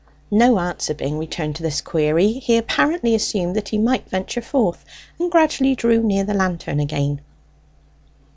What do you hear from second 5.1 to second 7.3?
and gradually drew near the lantern again.